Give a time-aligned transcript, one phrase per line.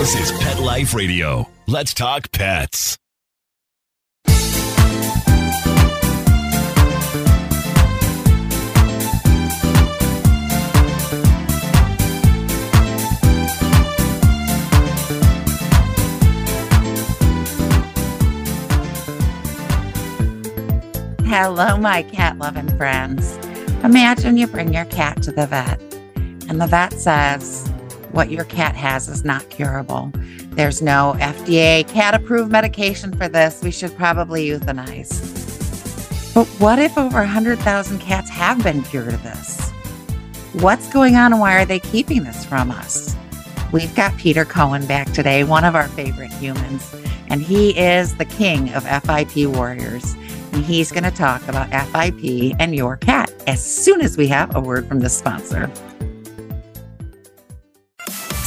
[0.00, 1.46] This is Pet Life Radio.
[1.66, 2.96] Let's talk pets.
[21.26, 23.36] Hello, my cat loving friends.
[23.84, 25.78] Imagine you bring your cat to the vet,
[26.48, 27.69] and the vet says
[28.12, 30.12] what your cat has is not curable.
[30.50, 33.62] There's no FDA cat approved medication for this.
[33.62, 35.38] We should probably euthanize.
[36.34, 39.70] But what if over 100,000 cats have been cured of this?
[40.54, 43.16] What's going on and why are they keeping this from us?
[43.72, 46.94] We've got Peter Cohen back today, one of our favorite humans,
[47.28, 50.16] and he is the king of FIP warriors
[50.52, 54.54] and he's going to talk about FIP and your cat as soon as we have
[54.54, 55.70] a word from the sponsor.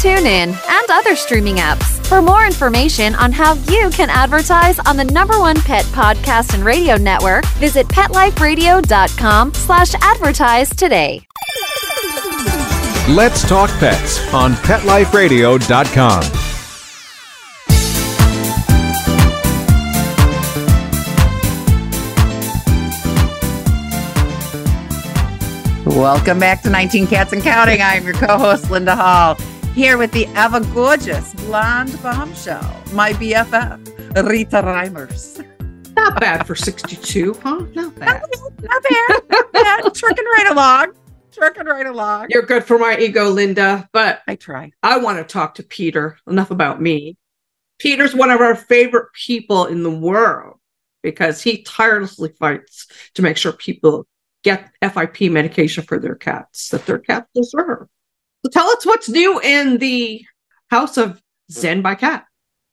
[0.00, 2.04] TuneIn, and other streaming apps.
[2.06, 6.64] For more information on how you can advertise on the number one pet podcast and
[6.64, 11.26] radio network, visit PetLifeRadio.com slash advertise today.
[13.10, 16.40] Let's Talk Pets on PetLifeRadio.com.
[25.86, 27.82] Welcome back to 19 Cats and Counting.
[27.82, 29.36] I'm your co host, Linda Hall,
[29.74, 35.46] here with the ever gorgeous blonde bombshell, my BFF, Rita Reimers.
[35.94, 37.66] Not bad for 62, huh?
[37.74, 38.22] Not bad.
[38.62, 39.22] Not bad.
[39.30, 39.94] Not bad.
[39.94, 40.92] Trucking right along.
[41.32, 42.26] Trucking right along.
[42.30, 44.72] You're good for my ego, Linda, but I try.
[44.82, 46.18] I want to talk to Peter.
[46.26, 47.16] Enough about me.
[47.78, 50.58] Peter's one of our favorite people in the world
[51.02, 54.06] because he tirelessly fights to make sure people
[54.42, 57.86] get FIP medication for their cats that their cats deserve.
[58.44, 60.24] So tell us what's new in the
[60.70, 61.20] house of
[61.50, 62.24] Zen by Cat.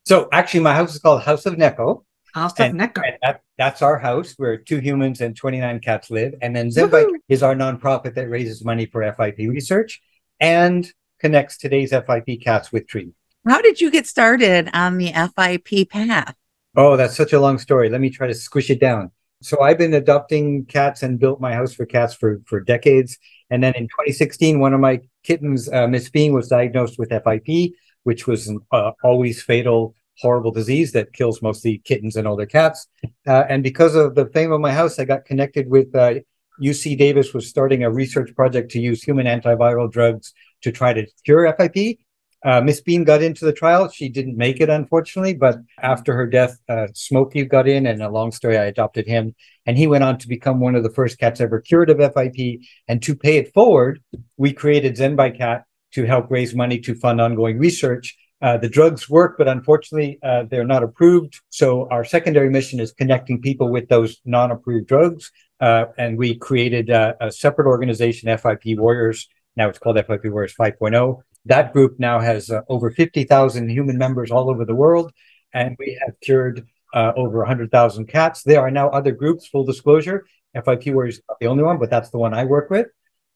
[0.05, 2.03] So actually, my house is called House of Neko.
[2.33, 3.01] House of And, Neko.
[3.05, 6.35] and that, that's our house where two humans and 29 cats live.
[6.41, 7.19] And then Zen by Cat Woohoo.
[7.29, 10.01] is our nonprofit that raises money for FIP research
[10.39, 10.89] and
[11.19, 13.15] connects today's FIP cats with treatment.
[13.45, 16.35] How did you get started on the FIP path?
[16.75, 17.89] Oh, that's such a long story.
[17.89, 19.11] Let me try to squish it down.
[19.41, 23.17] So I've been adopting cats and built my house for cats for, for decades.
[23.49, 27.73] And then in 2016, one of my kittens, uh, Miss Bean, was diagnosed with FIP,
[28.03, 32.87] which was an uh, always fatal, horrible disease that kills mostly kittens and older cats.
[33.25, 36.15] Uh, and because of the fame of my house, I got connected with uh,
[36.61, 41.05] UC Davis was starting a research project to use human antiviral drugs to try to
[41.23, 41.99] cure FIP.
[42.45, 43.89] Uh, Miss Bean got into the trial.
[43.89, 48.09] She didn't make it, unfortunately, but after her death, uh, Smokey got in, and a
[48.09, 49.35] long story, I adopted him.
[49.65, 52.61] And he went on to become one of the first cats ever cured of FIP.
[52.87, 54.01] And to pay it forward,
[54.37, 58.15] we created Zen by Cat to help raise money to fund ongoing research.
[58.39, 61.41] Uh, the drugs work, but unfortunately, uh, they're not approved.
[61.49, 65.31] So our secondary mission is connecting people with those non-approved drugs.
[65.59, 69.27] Uh, and we created uh, a separate organization, FIP Warriors.
[69.55, 74.31] Now it's called FIP Warriors 5.0 that group now has uh, over 50,000 human members
[74.31, 75.11] all over the world,
[75.53, 78.43] and we have cured uh, over 100,000 cats.
[78.43, 80.25] There are now other groups, full disclosure.
[80.53, 82.87] FIP Warriors is not the only one, but that's the one I work with.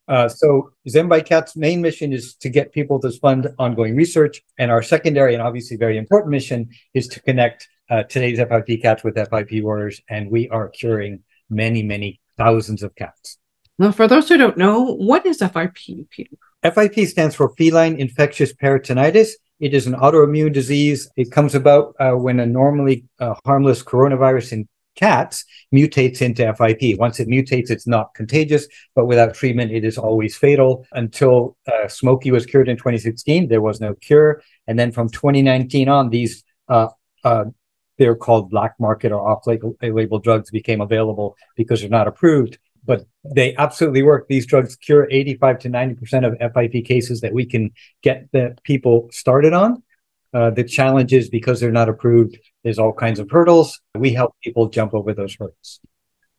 [0.08, 4.70] Uh, so Zen Cat's main mission is to get people to fund ongoing research, and
[4.70, 9.14] our secondary and obviously very important mission is to connect uh, today's FIP cats with
[9.14, 13.38] FIP Warriors, and we are curing many, many thousands of cats.
[13.78, 15.76] Now, for those who don't know, what is FIP,
[16.10, 16.36] Peter?
[16.62, 19.30] FIP stands for feline infectious peritonitis.
[19.58, 21.08] It is an autoimmune disease.
[21.16, 25.44] It comes about uh, when a normally uh, harmless coronavirus in cats
[25.74, 26.98] mutates into FIP.
[26.98, 30.86] Once it mutates, it's not contagious, but without treatment, it is always fatal.
[30.92, 34.42] Until uh, Smokey was cured in 2016, there was no cure.
[34.66, 36.88] And then from 2019 on, these uh,
[37.24, 37.46] uh,
[37.98, 43.54] they're called black market or off-label drugs became available because they're not approved but they
[43.56, 44.26] absolutely work.
[44.28, 47.70] These drugs cure 85 to 90% of FIP cases that we can
[48.02, 49.82] get the people started on.
[50.34, 53.80] Uh, the challenge is because they're not approved, there's all kinds of hurdles.
[53.94, 55.80] We help people jump over those hurdles.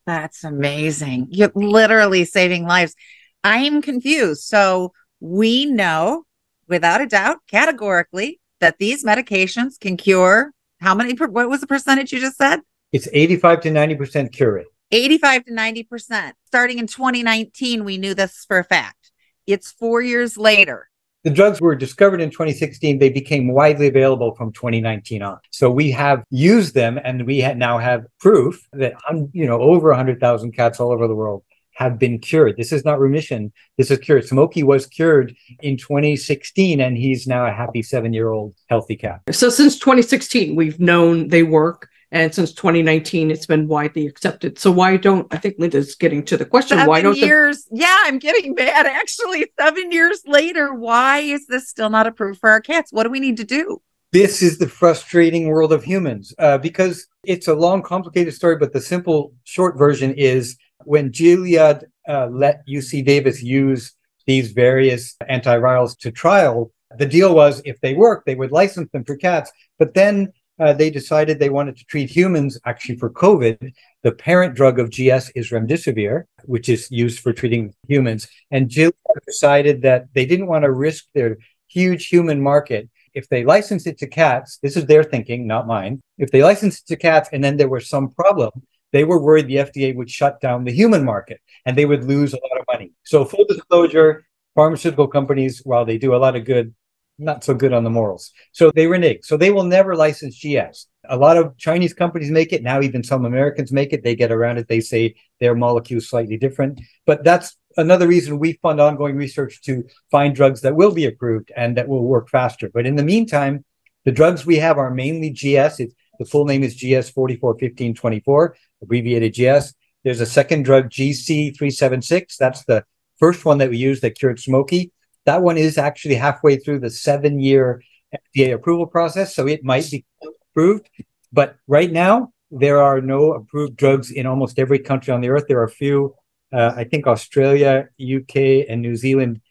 [0.06, 1.28] That's amazing.
[1.30, 2.96] You're literally saving lives.
[3.44, 4.44] I'm confused.
[4.44, 6.26] So we know
[6.68, 11.14] without a doubt, categorically, that these medications can cure how many?
[11.14, 12.60] What was the percentage you just said?
[12.92, 14.66] It's 85 to 90% cure rate.
[14.94, 16.34] 85 to 90%.
[16.46, 19.12] Starting in 2019, we knew this for a fact.
[19.48, 20.90] It's four years later.
[21.24, 23.00] The drugs were discovered in 2016.
[23.00, 25.40] They became widely available from 2019 on.
[25.52, 29.60] So we have used them and we ha- now have proof that, um, you know,
[29.62, 32.56] over 100,000 cats all over the world have been cured.
[32.56, 33.52] This is not remission.
[33.78, 34.28] This is cured.
[34.28, 39.22] Smokey was cured in 2016 and he's now a happy seven year old healthy cat.
[39.32, 41.90] So since 2016, we've known they work.
[42.14, 44.60] And since 2019, it's been widely accepted.
[44.60, 46.78] So why don't I think Linda's getting to the question?
[46.78, 47.68] Seven why don't the years.
[47.72, 48.86] yeah, I'm getting mad.
[48.86, 52.94] Actually, seven years later, why is this still not approved for our cats?
[52.94, 53.82] What do we need to do?
[54.12, 58.58] This is the frustrating world of humans uh, because it's a long, complicated story.
[58.58, 60.56] But the simple, short version is
[60.86, 63.92] when Gilead uh, let UC Davis use
[64.28, 69.04] these various antivirals to trial, the deal was if they work, they would license them
[69.04, 69.52] for cats.
[69.80, 73.72] But then uh, they decided they wanted to treat humans actually for COVID.
[74.04, 78.28] The parent drug of GS is remdesivir, which is used for treating humans.
[78.52, 78.94] And Gilead
[79.26, 83.98] decided that they didn't want to risk their huge human market if they license it
[84.00, 86.02] to cats, this is their thinking, not mine.
[86.18, 88.52] If they license it to cats and then there was some problem,
[88.92, 92.34] they were worried the FDA would shut down the human market and they would lose
[92.34, 92.92] a lot of money.
[93.04, 96.74] So, full disclosure, pharmaceutical companies, while they do a lot of good,
[97.20, 98.32] not so good on the morals.
[98.52, 99.20] So they renege.
[99.24, 100.88] So they will never license GS.
[101.08, 102.64] A lot of Chinese companies make it.
[102.64, 104.04] Now even some Americans make it.
[104.04, 104.68] They get around it.
[104.68, 106.82] They say their molecule is slightly different.
[107.06, 111.52] But that's another reason we fund ongoing research to find drugs that will be approved
[111.56, 112.70] and that will work faster.
[112.74, 113.64] But in the meantime,
[114.06, 115.80] the drugs we have are mainly GS.
[115.80, 119.74] It's, the full name is GS 441524, abbreviated GS.
[120.04, 122.38] There's a second drug, GC376.
[122.38, 122.84] That's the
[123.20, 124.92] first one that we use that cured Smokey.
[125.26, 127.82] That one is actually halfway through the seven year
[128.14, 130.06] FDA approval process, so it might be
[130.52, 130.90] approved.
[131.32, 135.46] But right now, there are no approved drugs in almost every country on the earth.
[135.48, 136.16] There are a few,
[136.54, 139.42] uh, I think Australia, UK, and New Zealand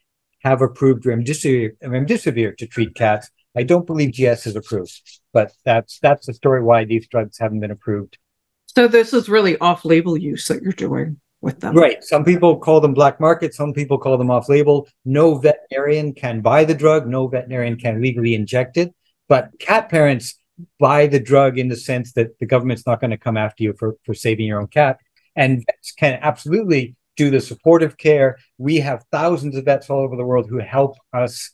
[0.45, 3.31] have approved remdesivir, remdesivir to treat cats.
[3.57, 7.61] I don't believe GS is approved, but that's that's the story why these drugs haven't
[7.61, 8.19] been approved.
[8.67, 11.77] So this is really off-label use that you're doing with them.
[11.77, 12.03] Right.
[12.03, 13.53] Some people call them black market.
[13.53, 14.89] Some people call them off label.
[15.05, 17.07] No veterinarian can buy the drug.
[17.07, 18.95] No veterinarian can legally inject it.
[19.29, 20.37] But cat parents
[20.79, 23.75] buy the drug in the sense that the government's not going to come after you
[23.79, 24.99] for, for saving your own cat.
[25.35, 28.39] And vets can absolutely do the supportive care.
[28.59, 31.51] We have thousands of vets all over the world who help us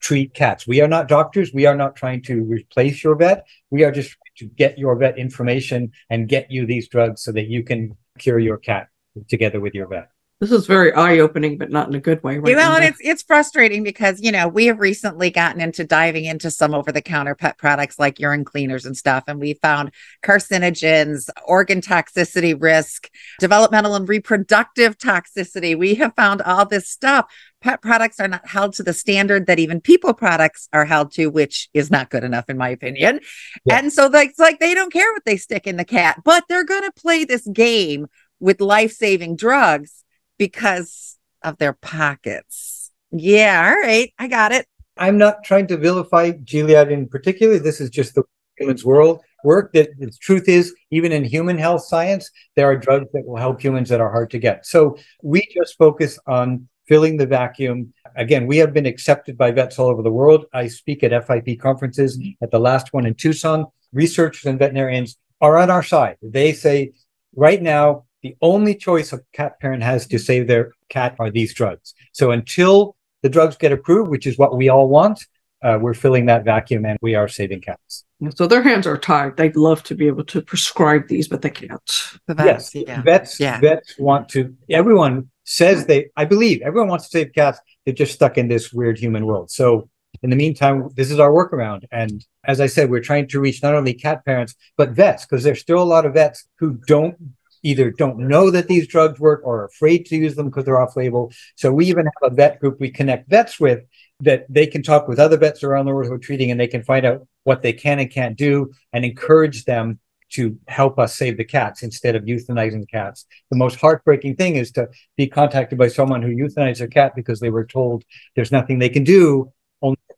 [0.00, 0.66] treat cats.
[0.66, 1.52] We are not doctors.
[1.54, 3.46] We are not trying to replace your vet.
[3.70, 7.30] We are just trying to get your vet information and get you these drugs so
[7.32, 8.88] that you can cure your cat
[9.28, 10.10] together with your vet.
[10.42, 12.36] This is very eye-opening, but not in a good way.
[12.38, 16.24] Right well, and it's it's frustrating because you know we have recently gotten into diving
[16.24, 19.92] into some over-the-counter pet products like urine cleaners and stuff, and we found
[20.24, 25.78] carcinogens, organ toxicity risk, developmental and reproductive toxicity.
[25.78, 27.32] We have found all this stuff.
[27.60, 31.28] Pet products are not held to the standard that even people products are held to,
[31.28, 33.20] which is not good enough in my opinion.
[33.64, 33.78] Yeah.
[33.78, 36.42] And so like, it's like they don't care what they stick in the cat, but
[36.48, 38.08] they're going to play this game
[38.42, 40.04] with life-saving drugs
[40.36, 42.90] because of their pockets.
[43.12, 44.66] Yeah, all right, I got it.
[44.96, 47.58] I'm not trying to vilify Gilead in particular.
[47.58, 48.24] This is just the
[48.58, 49.72] humans world work.
[49.74, 53.62] That the truth is, even in human health science, there are drugs that will help
[53.62, 54.66] humans that are hard to get.
[54.66, 57.94] So we just focus on filling the vacuum.
[58.16, 60.46] Again, we have been accepted by vets all over the world.
[60.52, 62.20] I speak at FIP conferences.
[62.42, 66.16] At the last one in Tucson, researchers and veterinarians are on our side.
[66.22, 66.92] They say,
[67.36, 71.52] right now, the only choice a cat parent has to save their cat are these
[71.54, 71.94] drugs.
[72.12, 75.26] So until the drugs get approved, which is what we all want,
[75.62, 78.04] uh, we're filling that vacuum and we are saving cats.
[78.34, 79.36] so their hands are tied.
[79.36, 81.80] They'd love to be able to prescribe these, but they can't.
[82.26, 83.02] The yes, vets, yeah.
[83.02, 83.60] vets, Yeah.
[83.60, 84.54] vets want to.
[84.70, 86.10] Everyone says they.
[86.16, 87.60] I believe everyone wants to save cats.
[87.84, 89.50] They're just stuck in this weird human world.
[89.50, 89.88] So
[90.22, 91.84] in the meantime, this is our workaround.
[91.90, 95.42] And as I said, we're trying to reach not only cat parents but vets because
[95.44, 97.16] there's still a lot of vets who don't
[97.62, 100.80] either don't know that these drugs work or are afraid to use them because they're
[100.80, 101.32] off label.
[101.56, 103.84] So we even have a vet group we connect vets with
[104.20, 106.68] that they can talk with other vets around the world who are treating and they
[106.68, 109.98] can find out what they can and can't do and encourage them
[110.30, 113.26] to help us save the cats instead of euthanizing cats.
[113.50, 117.38] The most heartbreaking thing is to be contacted by someone who euthanized their cat because
[117.38, 118.04] they were told
[118.34, 119.52] there's nothing they can do,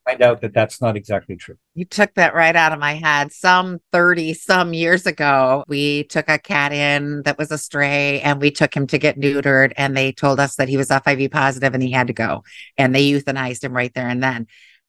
[0.04, 1.56] find out that that's not exactly true.
[1.74, 3.32] You took that right out of my head.
[3.32, 8.40] Some 30 some years ago, we took a cat in that was a stray and
[8.40, 11.74] we took him to get neutered and they told us that he was FIV positive
[11.74, 12.44] and he had to go
[12.76, 14.46] and they euthanized him right there and then.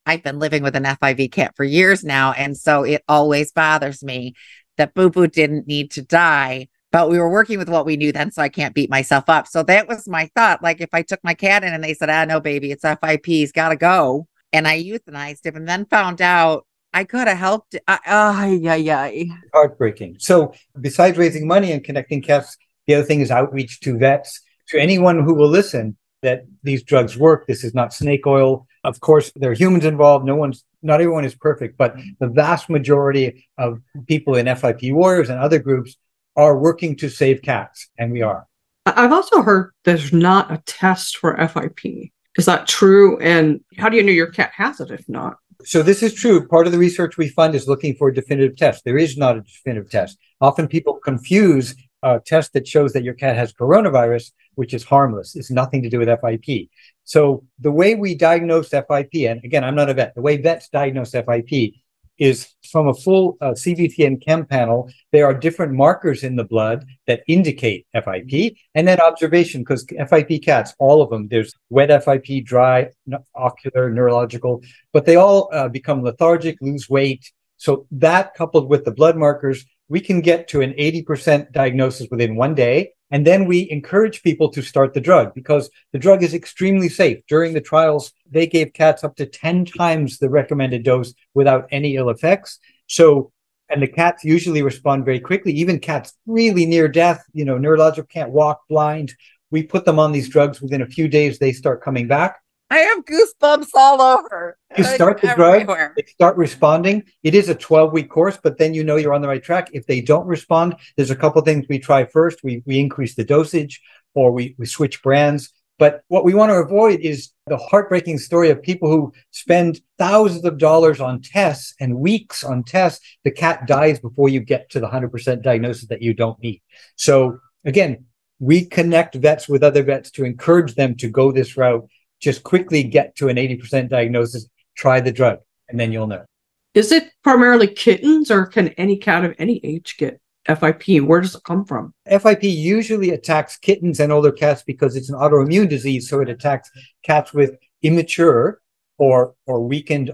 [0.07, 2.31] I've been living with an FIV cat for years now.
[2.34, 4.36] And so it always bothers me
[4.77, 6.67] that Boo Boo didn't need to die.
[6.91, 9.48] But we were working with what we knew then, so I can't beat myself up.
[9.48, 10.63] So that was my thought.
[10.63, 13.25] Like if I took my cat in and they said, ah, no, baby, it's FIP,
[13.25, 14.27] he's got to go.
[14.56, 17.76] And I euthanized him and then found out I could have helped.
[17.88, 19.12] Uh, oh, yeah, yeah.
[19.54, 20.18] Heartbreaking.
[20.20, 22.56] So besides raising money and connecting cats,
[22.88, 27.18] the other thing is outreach to vets, to anyone who will listen that these drugs
[27.18, 27.48] work.
[27.48, 28.66] This is not snake oil.
[28.86, 30.26] Of course, there are humans involved.
[30.26, 35.30] No one's, not everyone is perfect, but the vast majority of people in FIP Warriors
[35.30, 35.98] and other groups
[36.38, 38.48] are working to save cats, and we are.
[38.86, 42.12] I've also heard there's not a test for FIP.
[42.38, 43.18] Is that true?
[43.20, 45.38] And how do you know your cat has it if not?
[45.63, 46.48] So this is true.
[46.48, 48.84] Part of the research we fund is looking for a definitive test.
[48.84, 50.18] There is not a definitive test.
[50.42, 55.36] Often people confuse a test that shows that your cat has coronavirus, which is harmless.
[55.36, 56.70] It's nothing to do with FIP.
[57.04, 60.70] So the way we diagnose FIP, and again, I'm not a vet, the way vets
[60.70, 61.74] diagnose FIP
[62.17, 64.89] is from a full uh, and chem panel.
[65.12, 70.43] There are different markers in the blood that indicate FIP, and then observation because FIP
[70.43, 72.89] cats, all of them, there's wet FIP, dry,
[73.36, 74.62] ocular, neurological,
[74.93, 77.31] but they all uh, become lethargic, lose weight.
[77.57, 82.36] So that coupled with the blood markers, we can get to an 80% diagnosis within
[82.36, 82.92] one day.
[83.12, 87.20] And then we encourage people to start the drug because the drug is extremely safe.
[87.27, 91.96] During the trials, they gave cats up to 10 times the recommended dose without any
[91.96, 92.60] ill effects.
[92.88, 93.32] So,
[93.70, 95.54] and the cats usually respond very quickly.
[95.54, 99.13] Even cats really near death, you know, neurological can't walk, blind.
[99.51, 102.38] We put them on these drugs within a few days, they start coming back.
[102.69, 104.57] I have goosebumps all over.
[104.77, 107.03] You start the drug, they start responding.
[107.24, 109.69] It is a 12 week course, but then you know you're on the right track.
[109.72, 112.43] If they don't respond, there's a couple things we try first.
[112.43, 113.81] We, we increase the dosage
[114.15, 115.53] or we, we switch brands.
[115.77, 120.45] But what we want to avoid is the heartbreaking story of people who spend thousands
[120.45, 123.05] of dollars on tests and weeks on tests.
[123.25, 126.62] The cat dies before you get to the 100% diagnosis that you don't need.
[126.95, 128.05] So again,
[128.39, 131.88] we connect vets with other vets to encourage them to go this route
[132.25, 135.38] just quickly get to an 80% diagnosis, try the drug,
[135.70, 136.25] and then you'll know.
[136.74, 141.03] Is it primarily kittens or can any cat of any age get FIP?
[141.03, 141.94] Where does it come from?
[142.10, 146.10] FIP usually attacks kittens and older cats because it's an autoimmune disease.
[146.10, 146.72] So it attacks
[147.03, 148.60] cats with immature
[148.98, 150.12] or, or weakened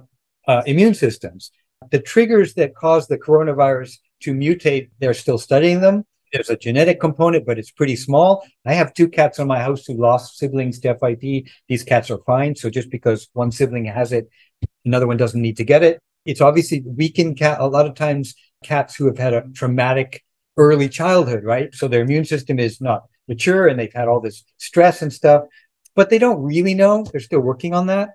[0.50, 1.52] uh, immune systems.
[1.92, 7.00] The triggers that cause the coronavirus to mutate, they're still studying them there's a genetic
[7.00, 8.46] component, but it's pretty small.
[8.66, 11.48] I have two cats in my house who lost siblings to FIP.
[11.68, 12.56] These cats are fine.
[12.56, 14.30] So just because one sibling has it,
[14.86, 16.00] another one doesn't need to get it.
[16.26, 17.60] It's obviously weakened cat.
[17.60, 20.24] A lot of times cats who have had a traumatic
[20.58, 21.74] early childhood, right?
[21.74, 25.44] So their immune system is not mature and they've had all this stress and stuff,
[25.96, 27.06] but they don't really know.
[27.12, 28.10] They're still working on that.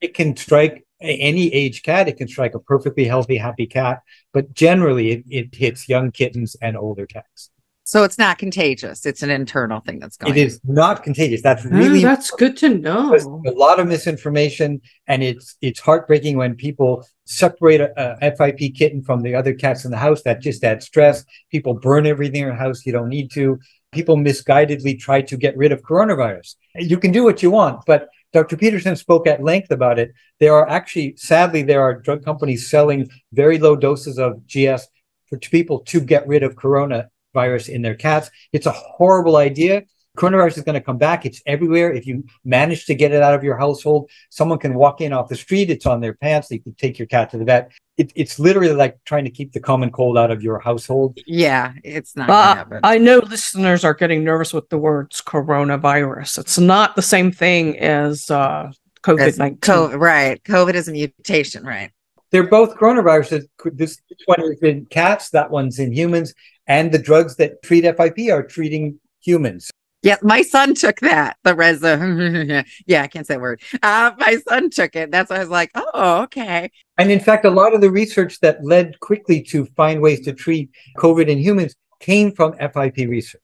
[0.00, 2.08] It can strike any age cat.
[2.08, 4.00] It can strike a perfectly healthy, happy cat,
[4.32, 7.50] but generally it, it hits young kittens and older cats.
[7.84, 9.04] So it's not contagious.
[9.04, 10.32] It's an internal thing that's going.
[10.32, 11.42] It is not contagious.
[11.42, 13.14] That's ah, really oh, that's good to know.
[13.14, 19.02] A lot of misinformation, and it's it's heartbreaking when people separate a, a, FIP kitten
[19.02, 20.22] from the other cats in the house.
[20.22, 21.24] That just adds stress.
[21.50, 22.86] People burn everything in your house.
[22.86, 23.58] You don't need to.
[23.90, 26.54] People misguidedly try to get rid of coronavirus.
[26.76, 28.56] You can do what you want, but Dr.
[28.56, 30.14] Pedersen spoke at length about it.
[30.40, 34.88] There are actually, sadly, there are drug companies selling very low doses of GS
[35.28, 38.30] for people to get rid of corona virus in their cats.
[38.52, 39.84] It's a horrible idea.
[40.16, 41.24] Coronavirus is going to come back.
[41.24, 41.90] It's everywhere.
[41.90, 45.28] If you manage to get it out of your household, someone can walk in off
[45.28, 45.70] the street.
[45.70, 46.48] It's on their pants.
[46.48, 47.72] They can take your cat to the vet.
[47.96, 51.18] It, it's literally like trying to keep the common cold out of your household.
[51.26, 52.28] Yeah, it's not.
[52.28, 56.38] Uh, I know listeners are getting nervous with the words coronavirus.
[56.38, 58.70] It's not the same thing as uh,
[59.02, 59.98] COVID nineteen.
[59.98, 60.42] right.
[60.44, 61.64] COVID is a mutation.
[61.64, 61.90] Right.
[62.32, 63.46] They're both coronaviruses.
[63.74, 65.30] This one is in cats.
[65.30, 66.34] That one's in humans
[66.66, 69.70] and the drugs that treat FIP are treating humans.
[70.02, 71.36] Yeah, my son took that.
[71.44, 72.64] The reza.
[72.86, 73.62] yeah, I can't say a word.
[73.82, 75.12] Uh, my son took it.
[75.12, 76.70] That's why I was like, oh, okay.
[76.98, 80.32] And in fact, a lot of the research that led quickly to find ways to
[80.32, 83.40] treat COVID in humans came from FIP research.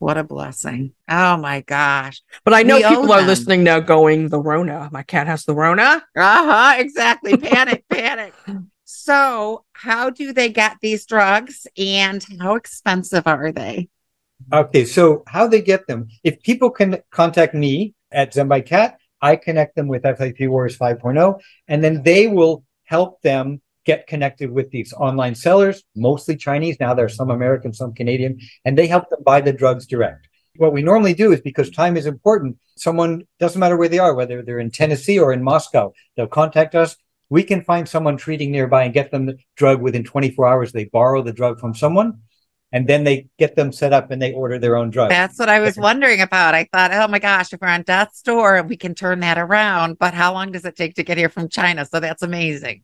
[0.00, 0.94] What a blessing.
[1.10, 2.22] Oh my gosh.
[2.42, 4.88] But I know we people are listening now going, the Rona.
[4.90, 6.02] My cat has the Rona.
[6.16, 6.74] Uh huh.
[6.78, 7.36] Exactly.
[7.36, 8.32] Panic, panic.
[8.84, 13.90] So, how do they get these drugs and how expensive are they?
[14.50, 16.08] Okay, so how they get them?
[16.24, 20.78] If people can contact me at Zen by Cat, I connect them with FIP Warriors
[20.78, 21.38] 5.0,
[21.68, 23.60] and then they will help them
[23.92, 26.76] get connected with these online sellers, mostly Chinese.
[26.78, 30.28] Now there are some American, some Canadian, and they help them buy the drugs direct.
[30.56, 34.14] What we normally do is because time is important, someone doesn't matter where they are,
[34.14, 36.96] whether they're in Tennessee or in Moscow, they'll contact us
[37.30, 40.72] we can find someone treating nearby and get them the drug within 24 hours.
[40.72, 42.18] They borrow the drug from someone
[42.72, 45.10] and then they get them set up and they order their own drug.
[45.10, 46.54] That's what I was wondering about.
[46.54, 49.98] I thought, oh my gosh, if we're on death's door, we can turn that around.
[49.98, 51.86] But how long does it take to get here from China?
[51.86, 52.82] So that's amazing.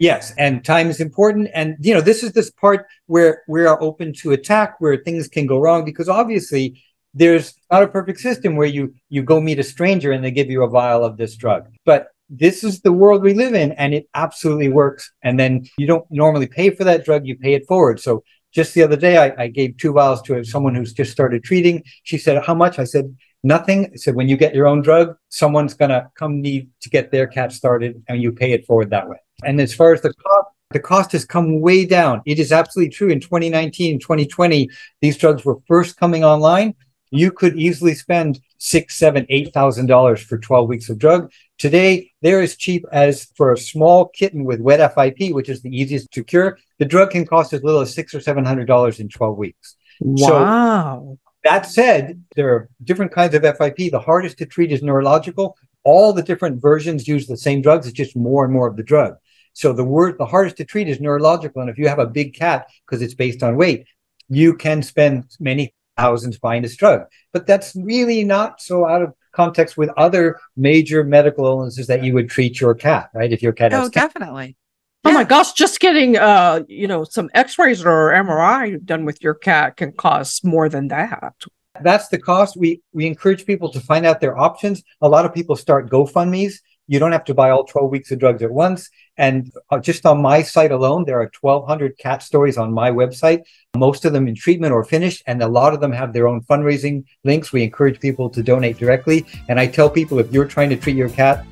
[0.00, 1.50] Yes, and time is important.
[1.52, 5.28] And you know, this is this part where we are open to attack, where things
[5.28, 9.58] can go wrong, because obviously there's not a perfect system where you you go meet
[9.58, 11.68] a stranger and they give you a vial of this drug.
[11.84, 15.12] But this is the world we live in, and it absolutely works.
[15.22, 18.00] And then you don't normally pay for that drug; you pay it forward.
[18.00, 21.44] So just the other day, I, I gave two vials to someone who's just started
[21.44, 21.82] treating.
[22.04, 25.74] She said, "How much?" I said, "Nothing." Said, "When you get your own drug, someone's
[25.74, 29.18] gonna come need to get their cat started, and you pay it forward that way."
[29.44, 32.22] And as far as the cost, the cost has come way down.
[32.26, 33.10] It is absolutely true.
[33.10, 34.70] In 2019, 2020,
[35.00, 36.74] these drugs were first coming online.
[37.10, 41.32] You could easily spend six, seven, eight thousand dollars for 12 weeks of drug.
[41.58, 45.76] Today, they're as cheap as for a small kitten with wet FIP, which is the
[45.76, 46.56] easiest to cure.
[46.78, 49.76] The drug can cost as little as six or seven hundred dollars in 12 weeks.
[50.00, 51.16] Wow.
[51.16, 53.90] So, that said, there are different kinds of FIP.
[53.90, 55.56] The hardest to treat is neurological.
[55.84, 57.86] All the different versions use the same drugs.
[57.86, 59.14] It's just more and more of the drug.
[59.52, 61.60] So the word the hardest to treat is neurological.
[61.60, 63.86] And if you have a big cat, because it's based on weight,
[64.28, 67.02] you can spend many thousands buying this drug.
[67.32, 72.14] But that's really not so out of context with other major medical illnesses that you
[72.14, 73.32] would treat your cat, right?
[73.32, 74.56] If your cat has Oh, definitely.
[75.04, 79.34] Oh my gosh, just getting uh, you know, some x-rays or MRI done with your
[79.34, 81.34] cat can cost more than that.
[81.80, 82.56] that's the cost.
[82.56, 84.82] We we encourage people to find out their options.
[85.00, 86.60] A lot of people start GoFundMe's.
[86.90, 88.90] You don't have to buy all 12 weeks of drugs at once.
[89.16, 93.42] And uh, just on my site alone, there are 1,200 cat stories on my website,
[93.76, 95.22] most of them in treatment or finished.
[95.28, 97.52] And a lot of them have their own fundraising links.
[97.52, 99.24] We encourage people to donate directly.
[99.48, 101.46] And I tell people if you're trying to treat your cat,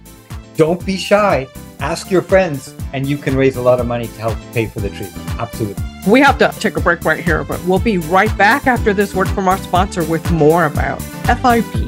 [0.57, 1.47] don't be shy.
[1.79, 4.81] Ask your friends, and you can raise a lot of money to help pay for
[4.81, 5.25] the treatment.
[5.39, 5.85] Absolutely.
[6.09, 9.15] We have to take a break right here, but we'll be right back after this
[9.15, 11.88] word from our sponsor with more about FIP.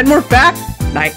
[0.00, 0.56] And we're back.
[0.94, 1.12] Night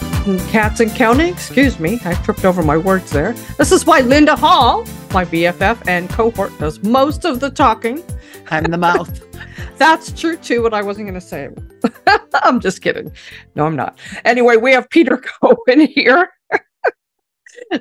[0.50, 1.32] cats and counting.
[1.32, 3.32] Excuse me, I tripped over my words there.
[3.58, 8.04] This is why Linda Hall, my BFF and cohort, does most of the talking.
[8.52, 9.24] I'm the mouth.
[9.78, 12.22] That's true too, but I wasn't going to say it.
[12.44, 13.10] I'm just kidding.
[13.56, 13.98] No, I'm not.
[14.26, 16.28] Anyway, we have Peter Cohen here.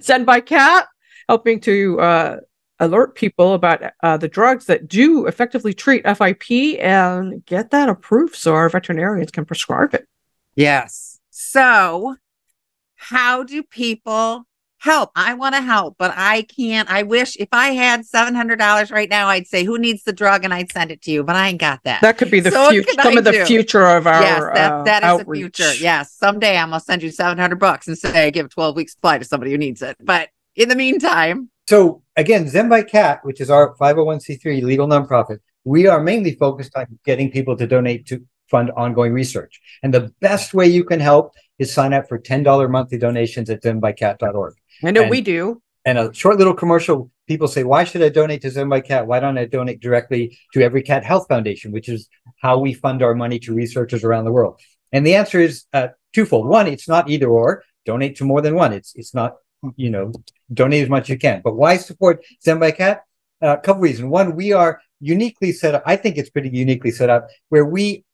[0.00, 0.86] Zen by Cat,
[1.28, 2.36] helping to uh,
[2.78, 8.36] alert people about uh, the drugs that do effectively treat FIP and get that approved
[8.36, 10.06] so our veterinarians can prescribe it.
[10.56, 11.18] Yes.
[11.30, 12.16] So,
[12.96, 14.44] how do people
[14.78, 15.10] help?
[15.16, 16.90] I want to help, but I can't.
[16.90, 20.44] I wish if I had $700 right now, I'd say, Who needs the drug?
[20.44, 22.02] And I'd send it to you, but I ain't got that.
[22.02, 24.72] That could be the So future, some I of the future of our yes, that,
[24.72, 25.56] uh, that is outreach.
[25.56, 25.82] the future.
[25.82, 26.12] Yes.
[26.12, 29.24] Someday I'm going to send you 700 bucks and say, give 12 weeks supply to
[29.24, 29.96] somebody who needs it.
[30.00, 35.38] But in the meantime, So again, Zen by Cat, which is our 501c3 legal nonprofit,
[35.64, 39.60] we are mainly focused on getting people to donate to fund ongoing research.
[39.82, 43.62] And the best way you can help is sign up for $10 monthly donations at
[43.64, 44.54] zenbycat.org.
[44.84, 45.60] I know And- we do.
[45.84, 49.08] And a short little commercial, people say, why should I donate to Zen by Cat?
[49.08, 52.08] Why don't I donate directly to Every Cat Health Foundation, which is
[52.44, 54.60] how we fund our money to researchers around the world?
[54.92, 56.46] And the answer is uh, twofold.
[56.46, 57.64] One, it's not either or.
[57.84, 58.72] Donate to more than one.
[58.72, 59.30] It's it's not,
[59.74, 60.12] you know,
[60.60, 61.40] donate as much as you can.
[61.42, 62.96] But why support Zen by Cat?
[63.42, 64.06] Uh, a couple reasons.
[64.08, 65.82] One, we are uniquely set up.
[65.84, 68.04] I think it's pretty uniquely set up where we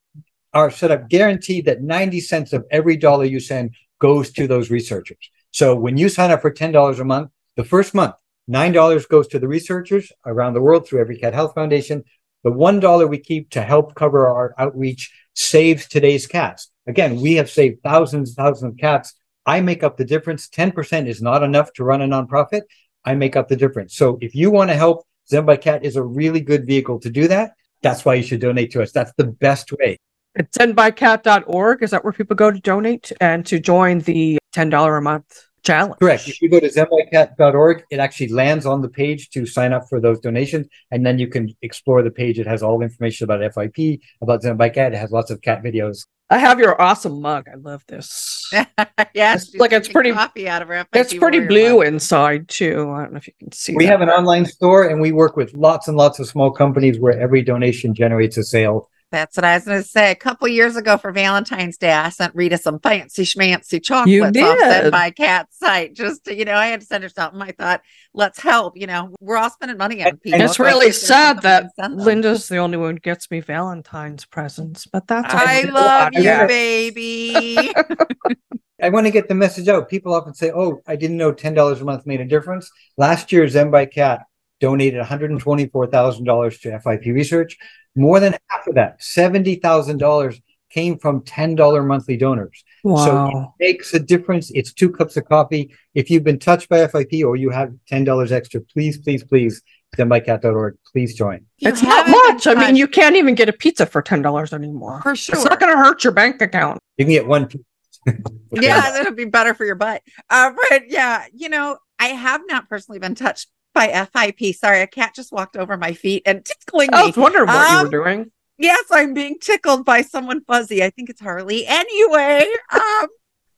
[0.54, 4.70] are set up guaranteed that 90 cents of every dollar you send goes to those
[4.70, 5.30] researchers.
[5.50, 8.14] So when you sign up for $10 a month, the first month,
[8.50, 12.04] $9 goes to the researchers around the world through Every Cat Health Foundation.
[12.44, 16.70] The one dollar we keep to help cover our outreach saves today's cats.
[16.86, 19.14] Again, we have saved thousands and thousands of cats.
[19.44, 20.48] I make up the difference.
[20.48, 22.62] 10% is not enough to run a nonprofit.
[23.04, 23.96] I make up the difference.
[23.96, 27.28] So if you want to help, Zen Cat is a really good vehicle to do
[27.28, 27.52] that.
[27.82, 28.92] That's why you should donate to us.
[28.92, 29.98] That's the best way.
[30.38, 31.82] It's zenbycat.org.
[31.82, 35.98] Is that where people go to donate and to join the $10 a month challenge?
[35.98, 36.28] Correct.
[36.28, 40.00] If you go to zenbycat.org, it actually lands on the page to sign up for
[40.00, 40.68] those donations.
[40.92, 42.38] And then you can explore the page.
[42.38, 44.94] It has all the information about FIP, about Zen by Cat.
[44.94, 46.06] It has lots of cat videos.
[46.30, 47.48] I have your awesome mug.
[47.52, 48.48] I love this.
[49.14, 50.86] yes, It's like it's pretty coffee out of her.
[50.92, 52.92] It's pretty blue inside too.
[52.92, 53.74] I don't know if you can see.
[53.74, 53.90] We that.
[53.90, 57.18] have an online store and we work with lots and lots of small companies where
[57.18, 58.88] every donation generates a sale.
[59.10, 60.10] That's what I was going to say.
[60.10, 64.58] A couple years ago for Valentine's Day, I sent Rita some fancy schmancy chocolates off
[64.58, 64.82] did.
[64.82, 65.94] Zen by Cat site.
[65.94, 67.40] Just to, you know, I had to send her something.
[67.40, 67.80] I thought,
[68.12, 68.76] let's help.
[68.76, 70.42] You know, we're all spending money on people.
[70.42, 72.06] It's really sad that them and send them.
[72.06, 76.46] Linda's the only one who gets me Valentine's presents, but that's I love you, Yeah.
[76.46, 77.72] baby.
[78.82, 79.88] I want to get the message out.
[79.88, 82.70] People often say, Oh, I didn't know $10 a month made a difference.
[82.96, 84.20] Last year, Zen by Cat
[84.60, 87.56] donated $124,000 to FIP research.
[87.98, 92.62] More than half of that, $70,000, came from $10 monthly donors.
[92.84, 93.04] Wow.
[93.04, 94.50] So it makes a difference.
[94.54, 95.74] It's two cups of coffee.
[95.94, 99.62] If you've been touched by FIP or you have $10 extra, please, please, please,
[99.96, 101.46] zenbycat.org, please join.
[101.58, 102.46] You it's not much.
[102.46, 105.00] I mean, you can't even get a pizza for ten dollars anymore.
[105.02, 105.34] for sure.
[105.34, 106.78] It's not going to hurt your bank account.
[106.98, 107.46] You can get one.
[107.46, 107.62] piece.
[108.52, 110.02] yeah, that'll be better for your butt.
[110.30, 114.54] Uh, but yeah, you know, I have not personally been touched by FIP.
[114.54, 116.98] Sorry, a cat just walked over my feet and tickling me.
[116.98, 117.06] I me.
[117.08, 118.30] was wondering what you Um, were doing.
[118.58, 120.82] Yes, I'm being tickled by someone fuzzy.
[120.82, 121.64] I think it's Harley.
[121.64, 123.06] Anyway, um,